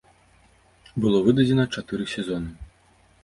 Было 1.01 1.17
выдадзена 1.27 1.63
чатыры 1.77 2.05
сезоны. 2.17 2.49